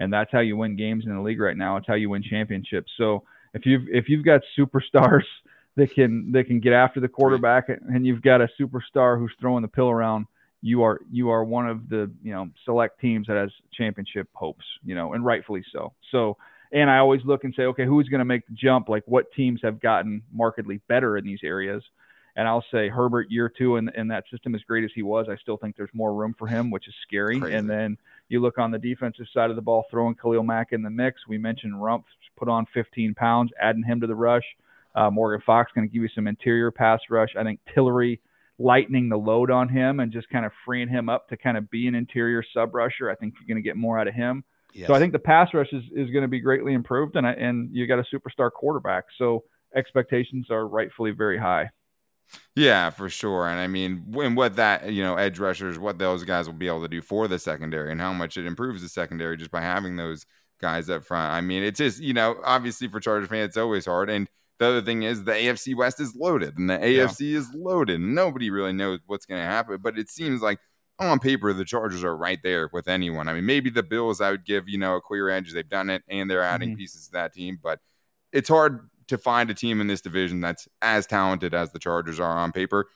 [0.00, 1.76] and that's how you win games in the league right now.
[1.76, 2.90] It's how you win championships.
[2.98, 3.22] So
[3.54, 5.22] if you've if you've got superstars
[5.76, 9.62] that can that can get after the quarterback and you've got a superstar who's throwing
[9.62, 10.26] the pill around,
[10.62, 14.64] you are you are one of the you know select teams that has championship hopes,
[14.84, 15.92] you know, and rightfully so.
[16.10, 16.36] So
[16.72, 18.88] and I always look and say, okay, who's going to make the jump?
[18.88, 21.82] Like what teams have gotten markedly better in these areas?
[22.36, 25.26] And I'll say Herbert year two and, and that system as great as he was,
[25.28, 27.40] I still think there's more room for him, which is scary.
[27.40, 27.56] Crazy.
[27.56, 30.82] And then you look on the defensive side of the ball, throwing Khalil Mack in
[30.82, 31.22] the mix.
[31.28, 32.04] We mentioned Rumph
[32.38, 34.44] put on 15 pounds, adding him to the rush.
[34.94, 37.30] Uh, Morgan Fox going to give you some interior pass rush.
[37.38, 38.20] I think Tillery
[38.58, 41.70] lightening the load on him and just kind of freeing him up to kind of
[41.70, 43.10] be an interior sub rusher.
[43.10, 44.44] I think you're going to get more out of him.
[44.72, 44.86] Yes.
[44.86, 47.32] So I think the pass rush is, is going to be greatly improved, and I,
[47.32, 51.70] and you got a superstar quarterback, so expectations are rightfully very high.
[52.54, 53.48] Yeah, for sure.
[53.48, 56.68] And I mean, when what that, you know, edge rushers, what those guys will be
[56.68, 59.60] able to do for the secondary and how much it improves the secondary just by
[59.60, 60.26] having those
[60.60, 61.32] guys up front.
[61.32, 64.10] I mean, it's just, you know, obviously for Chargers fans, it's always hard.
[64.10, 64.28] And
[64.58, 68.00] the other thing is the AFC West is loaded and the AFC is loaded.
[68.00, 70.58] Nobody really knows what's going to happen, but it seems like
[71.00, 73.28] on paper, the Chargers are right there with anyone.
[73.28, 75.52] I mean, maybe the Bills, I would give, you know, a clear edge.
[75.52, 76.78] They've done it and they're adding Mhm.
[76.78, 77.80] pieces to that team, but
[78.32, 82.20] it's hard to find a team in this division that's as talented as the Chargers
[82.20, 82.86] are on paper.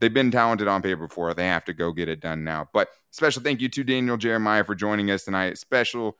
[0.00, 1.32] They've been talented on paper before.
[1.32, 2.68] They have to go get it done now.
[2.72, 5.56] But special thank you to Daniel Jeremiah for joining us tonight.
[5.56, 6.18] Special,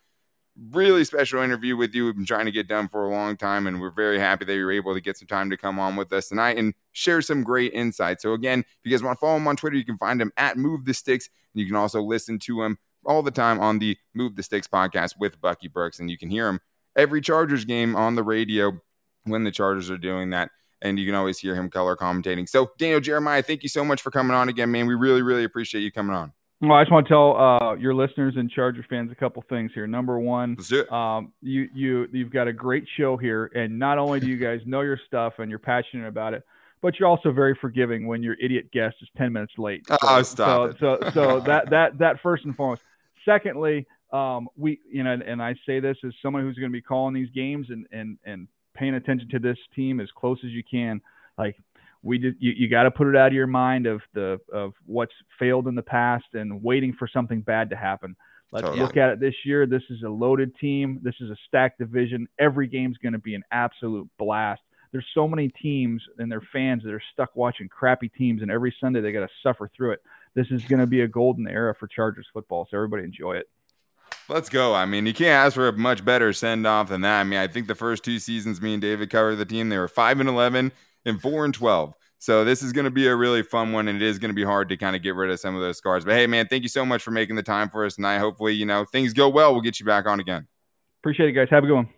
[0.70, 2.06] really special interview with you.
[2.06, 4.54] We've been trying to get done for a long time, and we're very happy that
[4.54, 7.22] you were able to get some time to come on with us tonight and share
[7.22, 8.22] some great insights.
[8.22, 10.32] So again, if you guys want to follow him on Twitter, you can find him
[10.36, 13.78] at Move the Sticks, and you can also listen to him all the time on
[13.78, 16.60] the Move the Sticks podcast with Bucky Brooks, and you can hear him
[16.96, 18.72] every Chargers game on the radio
[19.24, 20.50] when the Chargers are doing that.
[20.82, 22.46] And you can always hear him color commentating.
[22.46, 24.86] So, Daniel Jeremiah, thank you so much for coming on again, man.
[24.86, 26.34] We really, really appreciate you coming on.
[26.68, 29.72] Well, I just want to tell uh, your listeners and Charger fans a couple things
[29.74, 29.86] here.
[29.86, 30.92] Number one, Let's do it.
[30.92, 34.60] um, you you you've got a great show here, and not only do you guys
[34.66, 36.44] know your stuff and you're passionate about it,
[36.80, 39.86] but you're also very forgiving when your idiot guest is ten minutes late.
[40.02, 41.04] Oh, stop so, it.
[41.04, 42.82] So so that that that first and foremost.
[43.24, 46.82] Secondly, um, we you know, and I say this as someone who's going to be
[46.82, 50.62] calling these games and and and paying attention to this team as close as you
[50.68, 51.00] can.
[51.38, 51.56] Like
[52.04, 54.74] we did, you, you got to put it out of your mind of the of
[54.84, 58.14] what's failed in the past and waiting for something bad to happen.
[58.52, 58.82] Let's Totally.
[58.82, 59.66] look at it this year.
[59.66, 61.00] This is a loaded team.
[61.02, 62.28] This is a stacked division.
[62.38, 64.60] Every game's going to be an absolute blast.
[64.92, 68.72] There's so many teams and their fans that are stuck watching crappy teams, and every
[68.80, 70.02] Sunday they got to suffer through it.
[70.34, 73.48] This is going to be a golden era for Chargers football, so everybody enjoy it.
[74.28, 74.72] Let's go.
[74.72, 77.20] I mean, you can't ask for a much better send off than that.
[77.20, 79.78] I mean, I think the first two seasons me and David covered the team, they
[79.78, 80.70] were 5 and 11
[81.04, 81.94] and 4 and 12.
[82.18, 84.34] So this is going to be a really fun one, and it is going to
[84.34, 86.06] be hard to kind of get rid of some of those scars.
[86.06, 88.18] But hey, man, thank you so much for making the time for us tonight.
[88.18, 89.52] Hopefully, you know, things go well.
[89.52, 90.46] We'll get you back on again.
[91.02, 91.48] Appreciate it, guys.
[91.50, 91.88] Have a good one.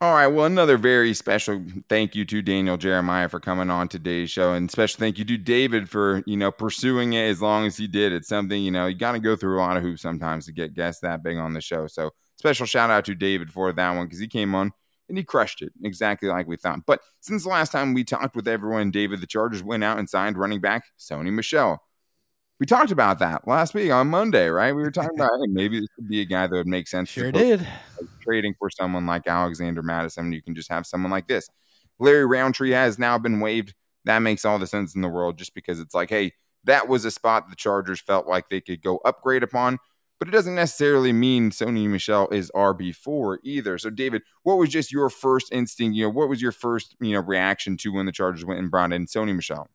[0.00, 0.26] All right.
[0.26, 4.68] Well, another very special thank you to Daniel Jeremiah for coming on today's show, and
[4.68, 8.12] special thank you to David for you know pursuing it as long as he did.
[8.12, 10.52] It's something you know you got to go through a lot of hoops sometimes to
[10.52, 11.86] get guests that big on the show.
[11.86, 14.72] So special shout out to David for that one because he came on
[15.08, 16.80] and he crushed it exactly like we thought.
[16.86, 20.08] But since the last time we talked with everyone, David, the Chargers went out and
[20.08, 21.82] signed running back Sony Michel.
[22.60, 24.72] We talked about that last week on Monday, right?
[24.72, 27.08] We were talking about hey, maybe this could be a guy that would make sense.
[27.08, 27.66] Sure did.
[28.20, 31.48] trading for someone like Alexander Mattison, you can just have someone like this.
[31.98, 33.74] Larry Rountree has now been waived.
[34.04, 36.32] That makes all the sense in the world just because it's like, hey,
[36.64, 39.78] that was a spot the Chargers felt like they could go upgrade upon.
[40.22, 43.76] But it doesn't necessarily mean Sony Michel is RB4 either.
[43.76, 45.96] So, David, what was just your first instinct?
[45.96, 48.70] You know, what was your first, you know, reaction to when the Chargers went and
[48.70, 49.68] brought in Sony Michel?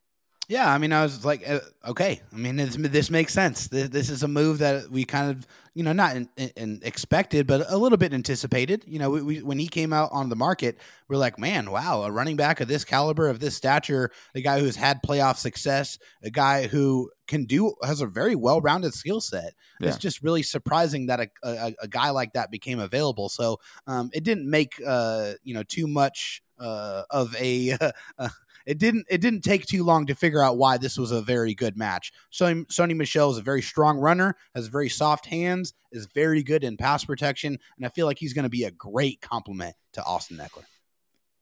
[0.49, 2.21] Yeah, I mean, I was like, uh, okay.
[2.31, 3.67] I mean, this, this makes sense.
[3.67, 7.47] This, this, is a move that we kind of, you know, not in, in expected,
[7.47, 8.85] but a little bit anticipated.
[8.87, 10.77] You know, we, we, when he came out on the market,
[11.09, 14.61] we're like, man, wow, a running back of this caliber, of this stature, a guy
[14.61, 19.19] who's had playoff success, a guy who can do has a very well rounded skill
[19.19, 19.53] set.
[19.81, 19.89] Yeah.
[19.89, 23.27] It's just really surprising that a, a, a, guy like that became available.
[23.27, 27.77] So um, it didn't make uh, you know too much uh, of a.
[28.17, 28.29] Uh,
[28.67, 31.55] it didn't it didn't take too long to figure out why this was a very
[31.55, 32.11] good match.
[32.31, 36.65] Sony, Sony Michel is a very strong runner, has very soft hands, is very good
[36.65, 40.03] in pass protection, and I feel like he's going to be a great complement to
[40.03, 40.65] Austin Ekeler.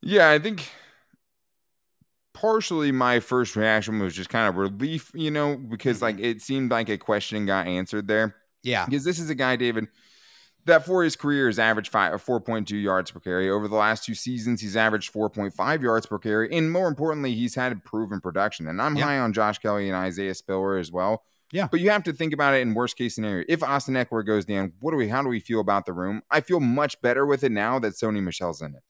[0.01, 0.69] Yeah, I think
[2.33, 6.25] partially my first reaction was just kind of relief, you know, because like mm-hmm.
[6.25, 8.35] it seemed like a question got answered there.
[8.61, 8.85] Yeah.
[8.85, 9.87] Because this is a guy, David,
[10.65, 13.49] that for his career has averaged five, uh, 4.2 yards per carry.
[13.49, 16.51] Over the last two seasons, he's averaged 4.5 yards per carry.
[16.51, 18.67] And more importantly, he's had proven production.
[18.67, 19.03] And I'm yeah.
[19.03, 21.23] high on Josh Kelley and Isaiah Spiller as well.
[21.51, 21.67] Yeah.
[21.69, 23.45] But you have to think about it in worst case scenario.
[23.47, 26.21] If Austin Ekeler goes down, what do we how do we feel about the room?
[26.31, 28.81] I feel much better with it now that Sony Michel's in it.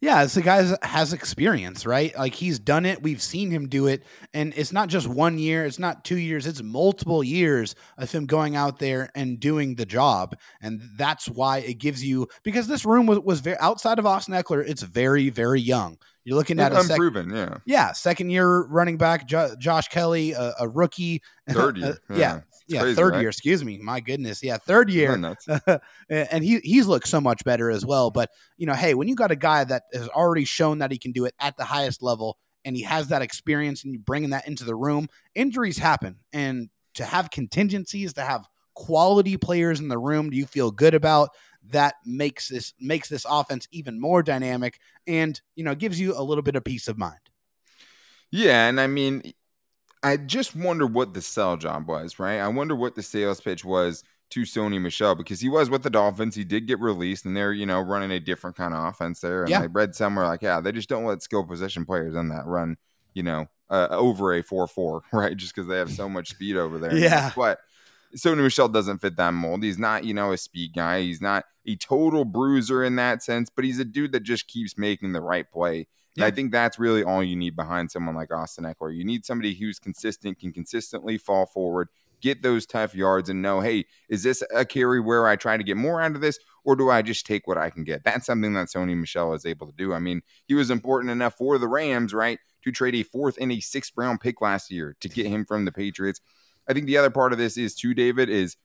[0.00, 2.16] Yeah, it's the guy has experience, right?
[2.16, 3.02] Like he's done it.
[3.02, 5.66] We've seen him do it, and it's not just one year.
[5.66, 6.46] It's not two years.
[6.46, 11.58] It's multiple years of him going out there and doing the job, and that's why
[11.58, 14.66] it gives you because this room was, was very outside of Austin Ekeler.
[14.66, 15.98] It's very very young.
[16.24, 20.32] You're looking at a unproven, sec- yeah, yeah, second year running back jo- Josh Kelley,
[20.32, 23.20] a, a rookie, third year, yeah, yeah, yeah crazy, third right?
[23.20, 23.28] year.
[23.28, 25.36] Excuse me, my goodness, yeah, third year,
[26.08, 28.10] and he he's looked so much better as well.
[28.10, 30.98] But you know, hey, when you got a guy that has already shown that he
[30.98, 34.30] can do it at the highest level, and he has that experience, and you bringing
[34.30, 39.88] that into the room, injuries happen, and to have contingencies, to have quality players in
[39.88, 41.30] the room, do you feel good about?
[41.68, 46.22] that makes this makes this offense even more dynamic and you know gives you a
[46.22, 47.20] little bit of peace of mind.
[48.30, 49.32] Yeah, and I mean,
[50.02, 52.38] I just wonder what the sell job was, right?
[52.38, 55.90] I wonder what the sales pitch was to Sony Michel because he was with the
[55.90, 56.34] Dolphins.
[56.34, 59.42] He did get released, and they're you know running a different kind of offense there.
[59.42, 59.62] And yeah.
[59.62, 62.76] I read somewhere like, yeah, they just don't let skill position players in that run,
[63.12, 65.36] you know, uh, over a four four, right?
[65.36, 66.94] Just because they have so much speed over there.
[66.94, 67.60] Yeah, but
[68.16, 69.62] Sony Michel doesn't fit that mold.
[69.62, 71.02] He's not, you know, a speed guy.
[71.02, 74.76] He's not a total bruiser in that sense, but he's a dude that just keeps
[74.78, 75.86] making the right play.
[76.20, 76.26] Yeah.
[76.26, 78.94] I think that's really all you need behind someone like Austin Ekeler.
[78.94, 81.88] You need somebody who's consistent, can consistently fall forward,
[82.20, 85.64] get those tough yards, and know, hey, is this a carry where I try to
[85.64, 88.04] get more out of this, or do I just take what I can get?
[88.04, 89.94] That's something that Sony Michel is able to do.
[89.94, 93.50] I mean, he was important enough for the Rams, right, to trade a fourth and
[93.50, 96.20] a sixth round pick last year to get him from the Patriots.
[96.68, 98.56] I think the other part of this is too, David, is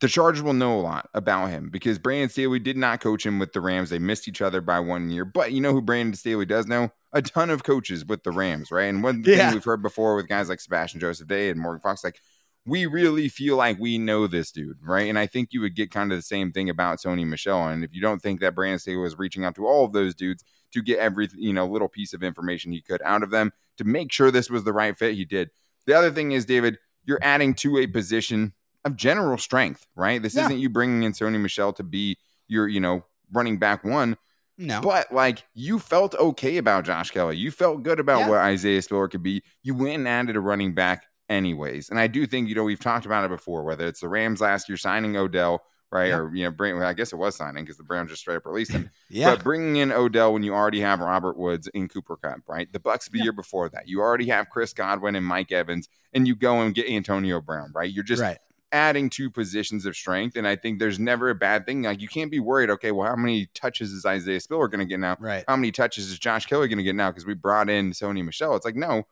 [0.00, 3.38] the Chargers will know a lot about him because Brandon Staley did not coach him
[3.38, 3.90] with the Rams.
[3.90, 5.24] They missed each other by one year.
[5.24, 6.90] But you know who Brandon Staley does know?
[7.12, 8.84] A ton of coaches with the Rams, right?
[8.84, 9.46] And one yeah.
[9.46, 12.20] thing we've heard before with guys like Sebastian Joseph Day and Morgan Fox, like
[12.66, 15.08] we really feel like we know this dude, right?
[15.08, 17.68] And I think you would get kind of the same thing about Sony Michel.
[17.68, 20.14] And if you don't think that Brandon Staley was reaching out to all of those
[20.14, 23.52] dudes to get every you know little piece of information he could out of them
[23.78, 25.50] to make sure this was the right fit, he did.
[25.86, 28.52] The other thing is, David, you're adding to a position
[28.96, 30.22] general strength, right?
[30.22, 30.46] This yeah.
[30.46, 32.16] isn't you bringing in Sony Michel to be
[32.48, 34.16] your, you know, running back one.
[34.56, 34.80] No.
[34.80, 37.36] But like you felt okay about Josh Kelley.
[37.36, 38.28] You felt good about yeah.
[38.28, 39.42] what Isaiah Spiller could be.
[39.62, 41.90] You went and added a running back anyways.
[41.90, 44.40] And I do think, you know, we've talked about it before, whether it's the Rams
[44.40, 46.08] last year signing Odell, right?
[46.08, 46.18] Yeah.
[46.18, 48.36] Or, you know, bring, well, I guess it was signing because the Browns just straight
[48.36, 48.90] up released him.
[49.10, 49.30] yeah.
[49.34, 52.70] But bringing in Odell when you already have Robert Woods in Cooper Kupp, right?
[52.72, 53.24] The Bucs the yeah.
[53.24, 53.86] year before that.
[53.86, 57.70] You already have Chris Godwin and Mike Evans, and you go and get Antonio Brown,
[57.74, 57.90] right?
[57.90, 58.38] You're just right.
[58.70, 60.36] Adding two positions of strength.
[60.36, 61.82] And I think there's never a bad thing.
[61.82, 64.86] Like you can't be worried, okay, well, how many touches is Isaiah Spiller going to
[64.86, 65.16] get now?
[65.18, 65.44] Right.
[65.48, 67.10] How many touches is Josh Kelley going to get now?
[67.10, 68.56] Because we brought in Sony Michel.
[68.56, 69.04] It's like, no,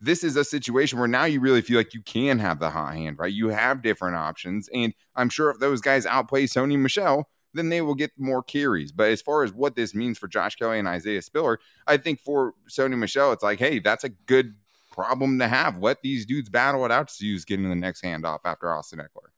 [0.00, 2.94] this is a situation where now you really feel like you can have the hot
[2.94, 3.32] hand, right?
[3.32, 4.68] You have different options.
[4.72, 8.92] And I'm sure if those guys outplay Sony Michel, then they will get more carries.
[8.92, 12.20] But as far as what this means for Josh Kelley and Isaiah Spiller, I think
[12.20, 14.54] for Sony Michel, it's like, hey, that's a good
[14.98, 15.78] problem to have.
[15.78, 18.98] Let these dudes battle it out to see who's getting the next handoff after Austin
[18.98, 19.30] Ekeler.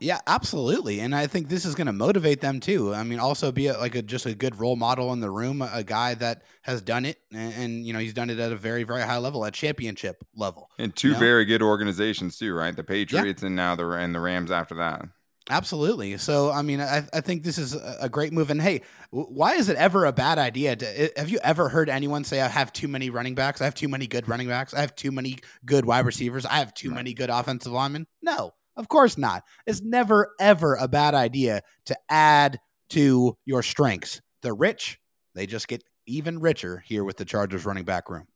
[0.00, 2.94] Yeah, absolutely, and I think this is going to motivate them too.
[2.94, 5.60] I mean, also be a, like a just a good role model in the room,
[5.60, 8.52] a, a guy that has done it, and, and, you know he's done it at
[8.52, 11.20] a very very high level, at championship level, and two you know?
[11.20, 12.76] very good organizations too, right?
[12.76, 13.46] The Patriots yeah.
[13.46, 15.02] and now the and the Rams after that.
[15.50, 16.18] Absolutely.
[16.18, 18.50] So, I mean, I, I think this is a great move.
[18.50, 20.76] And hey, why is it ever a bad idea?
[20.76, 23.60] To, have you ever heard anyone say, I have too many running backs?
[23.60, 24.74] I have too many good running backs.
[24.74, 26.44] I have too many good wide receivers.
[26.44, 26.96] I have too right.
[26.96, 28.06] many good offensive linemen?
[28.20, 28.52] No.
[28.76, 29.42] Of course not.
[29.66, 34.20] It's never, ever a bad idea to add to your strengths.
[34.42, 35.00] The rich,
[35.34, 38.26] they just get even richer here with the Chargers running back room.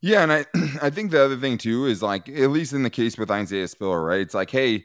[0.00, 0.46] Yeah, and I
[0.82, 3.68] I think the other thing too is like at least in the case with Isaiah
[3.68, 4.20] Spiller, right?
[4.20, 4.84] It's like, hey,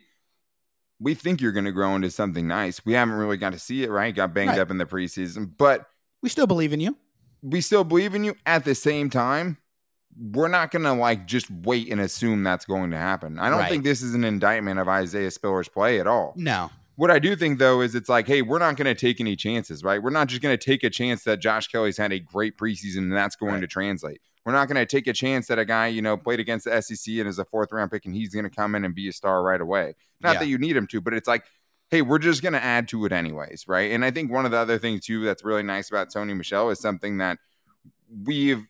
[1.00, 2.86] we think you're going to grow into something nice.
[2.86, 4.16] We haven't really got to see it, right?
[4.16, 4.60] Got banged right.
[4.60, 5.88] up in the preseason, but
[6.22, 6.98] we still believe in you.
[7.42, 8.36] We still believe in you.
[8.46, 9.58] At the same time,
[10.20, 13.38] we're not going to like just wait and assume that's going to happen.
[13.38, 13.70] I don't right.
[13.70, 16.34] think this is an indictment of Isaiah Spiller's play at all.
[16.36, 16.72] No.
[16.96, 19.36] What I do think though is it's like, hey, we're not going to take any
[19.36, 20.02] chances, right?
[20.02, 22.98] We're not just going to take a chance that Josh Kelley's had a great preseason
[22.98, 23.62] and that's going right.
[23.62, 24.20] to translate.
[24.48, 26.82] We're not going to take a chance that a guy, you know, played against the
[26.82, 29.10] SEC and is a fourth round pick and he's going to come in and be
[29.10, 29.94] a star right away.
[30.22, 30.40] Not yeah.
[30.40, 31.44] that you need him to, but it's like,
[31.90, 33.92] hey, we're just going to add to it anyways, right?
[33.92, 36.70] And I think one of the other things too that's really nice about Tony Michel
[36.70, 37.40] is something that
[38.24, 38.66] we've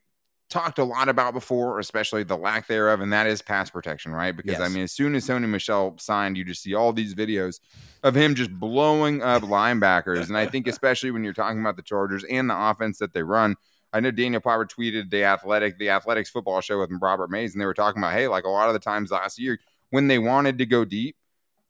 [0.49, 4.35] talked a lot about before, especially the lack thereof, and that is pass protection, right?
[4.35, 4.61] Because yes.
[4.61, 7.59] I mean, as soon as Tony Michel signed, you just see all these videos
[8.01, 10.27] of him just blowing up linebackers.
[10.27, 13.21] And I think especially when you're talking about the Chargers and the offense that they
[13.21, 13.57] run,
[13.93, 17.62] I know Daniel Popper tweeted the Athletic, the Athletics football show with Robert Mays, and
[17.62, 20.19] they were talking about, hey, like a lot of the times last year when they
[20.19, 21.15] wanted to go deep,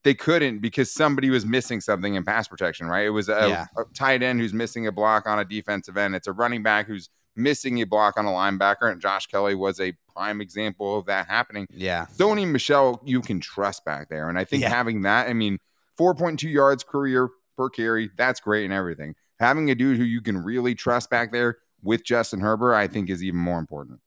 [0.04, 3.06] they couldn't because somebody was missing something in pass protection, right?
[3.06, 3.66] It was a, yeah.
[3.78, 6.16] a, tight end who's missing a block on a defensive end.
[6.16, 9.80] It's a running back who's missing a block on a linebacker, and Josh Kelley was
[9.80, 11.68] a prime example of that happening.
[11.70, 12.06] Yeah.
[12.16, 14.30] Sony Michel, you can trust back there.
[14.30, 14.70] And I think yeah.
[14.70, 15.60] having that, I mean,
[16.00, 19.16] 4.2 yards career per carry, that's great and everything.
[19.40, 23.10] Having a dude who you can really trust back there with Justin Herbert, I think
[23.10, 24.00] is even more important.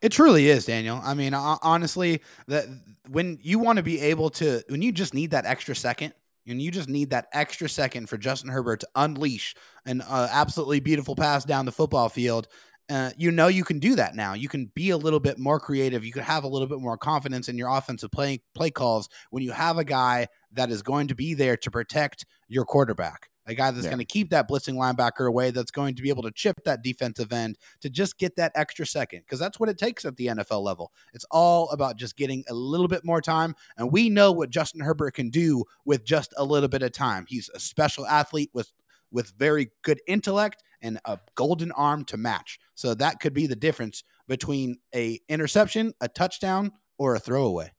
[0.00, 1.00] It truly is, Daniel.
[1.04, 2.66] I mean, honestly, that
[3.10, 6.14] when you want to be able to, when you just need that extra second,
[6.46, 9.54] and you just need that extra second for Justin Herbert to unleash
[9.84, 12.46] an uh, absolutely beautiful pass down the football field.
[12.88, 14.34] Uh, you know you can do that now.
[14.34, 16.04] You can be a little bit more creative.
[16.04, 19.42] You can have a little bit more confidence in your offensive play play calls when
[19.42, 23.54] you have a guy that is going to be there to protect your quarterback a
[23.54, 23.90] guy that's yeah.
[23.90, 26.82] going to keep that blitzing linebacker away, that's going to be able to chip that
[26.82, 30.26] defensive end to just get that extra second, because that's what it takes at the
[30.26, 30.92] NFL level.
[31.14, 33.54] It's all about just getting a little bit more time.
[33.76, 37.26] And we know what Justin Herbert can do with just a little bit of time.
[37.28, 38.72] He's a special athlete with
[39.12, 42.58] with very good intellect and a golden arm to match.
[42.74, 47.72] So that could be the difference between a interception, a touchdown, or a throwaway.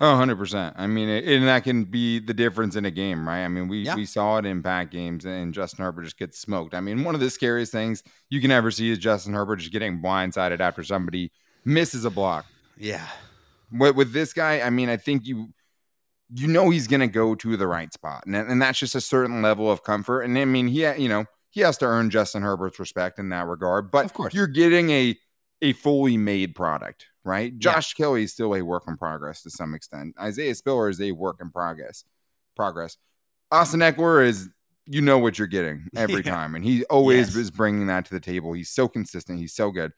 [0.00, 0.72] Oh, 100%.
[0.76, 3.44] I mean, it, and that can be the difference in a game, right?
[3.44, 3.94] I mean, we, yeah.
[3.94, 6.74] we saw it in pack games and Justin Herbert just gets smoked.
[6.74, 9.72] I mean, one of the scariest things you can ever see is Justin Herbert just
[9.72, 11.30] getting blindsided after somebody
[11.64, 12.44] misses a block.
[12.76, 13.06] Yeah.
[13.70, 15.50] With, with this guy, I mean, I think you
[16.32, 18.24] you know he's going to go to the right spot.
[18.26, 20.22] And, and that's just a certain level of comfort.
[20.22, 23.46] And I mean, he, you know, he has to earn Justin Herbert's respect in that
[23.46, 23.90] regard.
[23.90, 25.16] But of course, you're getting a
[25.62, 27.56] a fully made product, right?
[27.58, 28.04] Josh yeah.
[28.04, 30.14] Kelley is still a work in progress to some extent.
[30.20, 32.04] Isaiah Spiller is a work in progress.
[32.54, 32.96] Progress.
[33.50, 34.48] Austin Ekeler is
[34.86, 36.32] you know what you're getting every yeah.
[36.32, 37.36] time, and he always yes.
[37.36, 38.52] is bringing that to the table.
[38.52, 39.38] He's so consistent.
[39.38, 39.92] He's so good.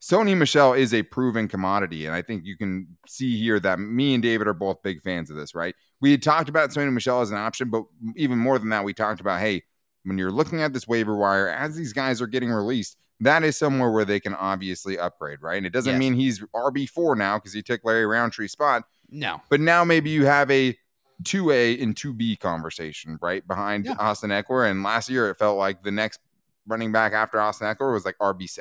[0.00, 4.14] Sony Michel is a proven commodity, and I think you can see here that me
[4.14, 5.54] and David are both big fans of this.
[5.54, 5.74] Right?
[6.00, 7.84] We had talked about Sony Michel as an option, but
[8.16, 9.62] even more than that, we talked about hey,
[10.04, 13.56] when you're looking at this waiver wire as these guys are getting released that is
[13.56, 15.56] somewhere where they can obviously upgrade, right?
[15.56, 15.98] And it doesn't yes.
[15.98, 18.84] mean he's RB4 now because he took Larry Rountree's spot.
[19.10, 19.40] No.
[19.48, 20.76] But now maybe you have a
[21.22, 23.46] 2A and 2B conversation, right?
[23.46, 23.94] Behind yeah.
[23.98, 24.70] Austin Ekeler.
[24.70, 26.20] And last year it felt like the next
[26.66, 28.58] running back after Austin Ekeler was like RB6.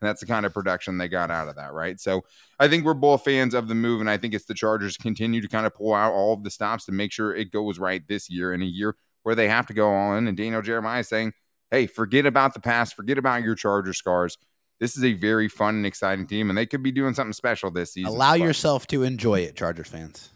[0.00, 1.98] And that's the kind of production they got out of that, right?
[1.98, 2.22] So
[2.60, 4.00] I think we're both fans of the move.
[4.00, 6.50] And I think it's the Chargers continue to kind of pull out all of the
[6.50, 9.66] stops to make sure it goes right this year in a year where they have
[9.66, 10.28] to go all in.
[10.28, 11.32] And Daniel Jeremiah is saying,
[11.70, 14.36] hey, forget about the past, forget about your Charger scars.
[14.80, 17.70] This is a very fun and exciting team, and they could be doing something special
[17.70, 18.12] this season.
[18.12, 20.30] Allow yourself to enjoy it, Chargers fans.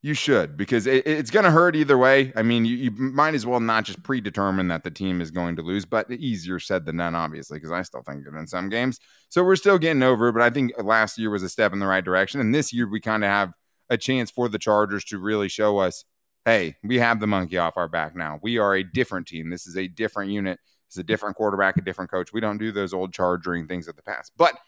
[0.00, 2.32] You should because it, it's going to hurt either way.
[2.36, 5.56] I mean, you, you, might as well not just predetermine that the team is going
[5.56, 8.68] to lose, but easier said than done, obviously, because I still think it in some
[8.68, 9.00] games.
[9.28, 11.86] So we're still getting over but I think last year was a step in the
[11.86, 12.40] right direction.
[12.40, 13.52] And this year, we kind of have
[13.90, 16.04] a chance for the Chargers to really show us
[16.48, 18.38] hey, we have the monkey off our back now.
[18.42, 19.50] We are a different team.
[19.50, 20.58] This is a different unit.
[20.86, 22.32] It's a different quarterback, a different coach.
[22.32, 24.32] We don't do those old charging things of the past.
[24.36, 24.58] But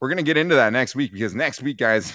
[0.00, 2.14] we're going to get into that next week because next week, guys,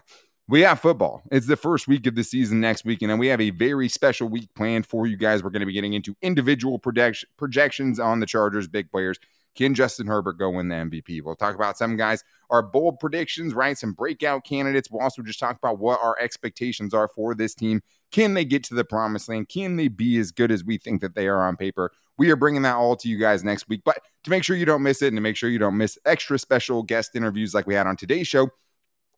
[0.48, 1.22] we have football.
[1.32, 3.00] It's the first week of the season next week.
[3.00, 5.42] And then we have a very special week planned for you guys.
[5.42, 9.18] We're going to be getting into individual projection, projections on the Chargers, big players.
[9.58, 11.20] Can Justin Herbert go win the MVP?
[11.20, 13.76] We'll talk about some guys, our bold predictions, right?
[13.76, 14.88] Some breakout candidates.
[14.88, 17.82] We'll also just talk about what our expectations are for this team.
[18.12, 19.48] Can they get to the promised land?
[19.48, 21.90] Can they be as good as we think that they are on paper?
[22.18, 23.80] We are bringing that all to you guys next week.
[23.84, 25.98] But to make sure you don't miss it and to make sure you don't miss
[26.06, 28.50] extra special guest interviews like we had on today's show,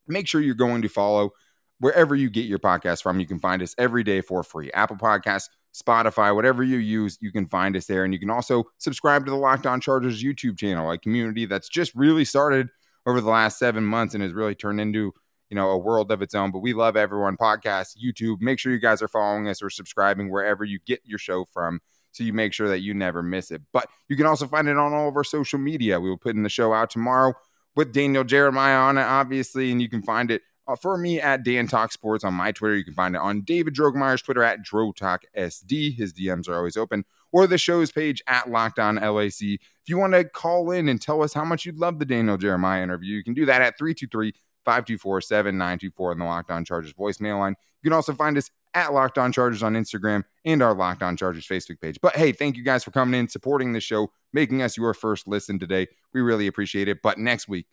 [0.09, 1.33] make sure you're going to follow
[1.81, 3.19] wherever you get your podcast from.
[3.19, 4.71] You can find us every day for free.
[4.73, 8.05] Apple Podcasts, Spotify, whatever you use, you can find us there.
[8.05, 11.69] And you can also subscribe to the Locked On Chargers YouTube channel, a community that's
[11.69, 12.69] just really started
[13.07, 15.13] over the last seven months and has really turned into
[15.49, 16.51] you know a world of its own.
[16.53, 17.37] But we love everyone.
[17.37, 18.41] Podcast, YouTube.
[18.41, 21.81] Make sure you guys are following us or subscribing wherever you get your show from.
[22.13, 23.63] So you make sure that you never miss it.
[23.73, 26.01] But you can also find it on all of our social media.
[26.01, 27.35] We will put in the show out tomorrow
[27.77, 31.43] with Daniel Jeremiah on it, obviously, and you can find it uh, for me at
[31.43, 32.77] Dan Talk Sports on my Twitter.
[32.77, 35.97] You can find it on David Drogemeyer's Twitter at DroTalkSD.
[35.97, 37.05] His DMs are always open.
[37.33, 39.41] Or the show's page at Locked On LAC.
[39.43, 42.37] If you want to call in and tell us how much you love the Daniel
[42.37, 44.33] Jeremiah interview, you can do that at 323
[44.65, 47.55] 524 7924 in the Locked On Chargers voicemail line.
[47.83, 51.17] You can also find us at Locked On Chargers on Instagram and our Locked On
[51.17, 51.99] Chargers Facebook page.
[52.01, 55.27] But hey, thank you guys for coming in, supporting the show, making us your first
[55.27, 55.89] listen today.
[56.13, 57.03] We really appreciate it.
[57.03, 57.67] But next week,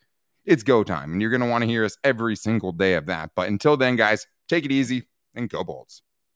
[0.48, 3.06] it's go time, and you're going to want to hear us every single day of
[3.06, 3.32] that.
[3.36, 5.04] But until then, guys, take it easy
[5.36, 6.02] and go Bolts.